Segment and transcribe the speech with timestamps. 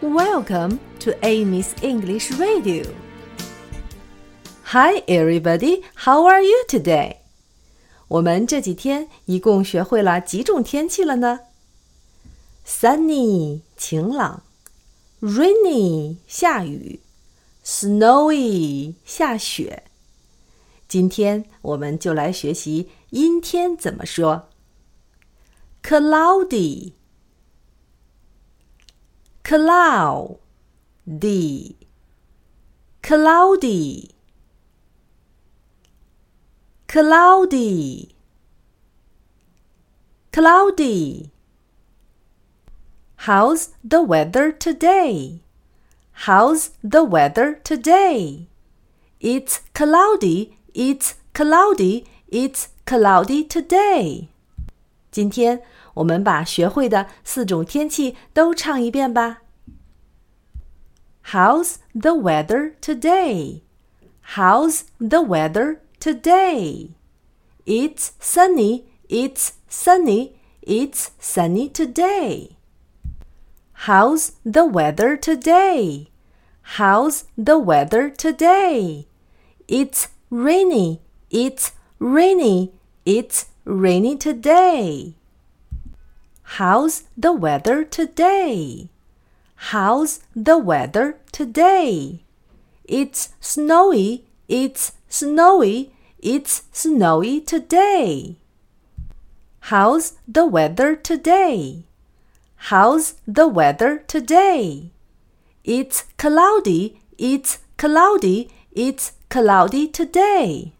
[0.00, 2.84] Welcome to Amy's English Radio.
[4.64, 5.82] Hi, everybody.
[5.94, 7.16] How are you today?
[8.08, 11.40] 我们这几天一共学会了几种天气了呢？
[12.66, 14.42] Sunny 晴朗，
[15.20, 17.00] Rainy 下雨，
[17.64, 19.84] Snowy 下雪。
[20.88, 24.48] 今天我们就来学习阴天怎么说。
[25.82, 26.92] Cloudy,
[29.50, 30.38] cloudy,
[33.02, 34.10] cloudy,
[36.88, 38.14] cloudy,
[40.32, 41.30] cloudy.
[43.16, 45.40] How's the weather today?
[46.12, 48.48] How's the weather today?
[49.20, 52.04] It's cloudy it's cloudy.
[52.30, 54.28] It's cloudy today.
[55.10, 55.62] 今天
[55.94, 59.38] 我们把学会的四种天气都唱一遍吧。
[61.31, 63.63] How's the weather today?
[64.35, 66.89] How's the weather today?
[67.65, 68.83] It's sunny.
[69.07, 70.35] It's sunny.
[70.61, 72.57] It's sunny today.
[73.87, 76.09] How's the weather today?
[76.75, 79.07] How's the weather today?
[79.69, 80.99] It's rainy.
[81.29, 82.73] It's rainy.
[83.05, 85.15] It's rainy today.
[86.59, 88.89] How's the weather today?
[89.69, 92.23] How's the weather today?
[92.83, 94.25] It's snowy.
[94.49, 95.93] It's snowy.
[96.19, 98.37] It's snowy today.
[99.71, 101.85] How's the weather today?
[102.55, 104.91] How's the weather today?
[105.63, 106.99] It's cloudy.
[107.19, 108.49] It's cloudy.
[108.73, 110.73] It's cloudy today.